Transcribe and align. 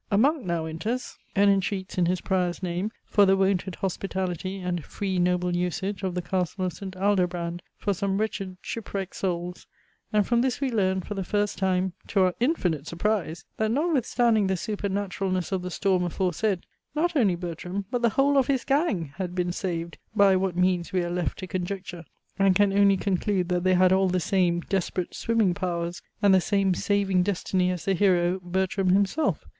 A 0.09 0.17
Monk 0.17 0.43
now 0.43 0.65
enters, 0.65 1.19
and 1.35 1.47
entreats 1.51 1.95
in 1.95 2.07
his 2.07 2.21
Prior's 2.21 2.63
name 2.63 2.89
for 3.05 3.27
the 3.27 3.37
wonted 3.37 3.75
hospitality, 3.75 4.57
and 4.57 4.83
"free 4.83 5.19
noble 5.19 5.55
usage" 5.55 6.01
of 6.01 6.15
the 6.15 6.23
Castle 6.23 6.65
of 6.65 6.73
St. 6.73 6.95
Aldobrand 6.95 7.61
for 7.77 7.93
some 7.93 8.17
wretched 8.17 8.57
shipwrecked 8.63 9.15
souls, 9.15 9.67
and 10.11 10.25
from 10.25 10.41
this 10.41 10.59
we 10.59 10.71
learn, 10.71 11.01
for 11.01 11.13
the 11.13 11.23
first 11.23 11.59
time, 11.59 11.93
to 12.07 12.21
our 12.21 12.33
infinite 12.39 12.87
surprise, 12.87 13.45
that 13.57 13.69
notwithstanding 13.69 14.47
the 14.47 14.57
supernaturalness 14.57 15.51
of 15.51 15.61
the 15.61 15.69
storm 15.69 16.03
aforesaid, 16.03 16.65
not 16.95 17.15
only 17.15 17.35
Bertram, 17.35 17.85
but 17.91 18.01
the 18.01 18.09
whole 18.09 18.39
of 18.39 18.47
his 18.47 18.65
gang, 18.65 19.13
had 19.17 19.35
been 19.35 19.51
saved, 19.51 19.99
by 20.15 20.35
what 20.35 20.57
means 20.57 20.91
we 20.91 21.03
are 21.03 21.11
left 21.11 21.37
to 21.37 21.45
conjecture, 21.45 22.05
and 22.39 22.55
can 22.55 22.73
only 22.73 22.97
conclude 22.97 23.49
that 23.49 23.63
they 23.63 23.75
had 23.75 23.93
all 23.93 24.07
the 24.09 24.19
same 24.19 24.61
desperate 24.61 25.13
swimming 25.13 25.53
powers, 25.53 26.01
and 26.23 26.33
the 26.33 26.41
same 26.41 26.73
saving 26.73 27.21
destiny 27.21 27.69
as 27.69 27.85
the 27.85 27.93
hero, 27.93 28.39
Bertram 28.39 28.89
himself. 28.89 29.45